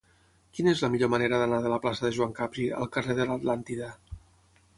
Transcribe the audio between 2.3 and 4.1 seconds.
Capri al carrer de l'Atlàntida?